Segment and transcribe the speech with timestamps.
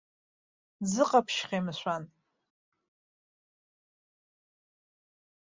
[0.83, 2.03] Дзыҟаԥшьхеи, мшәан?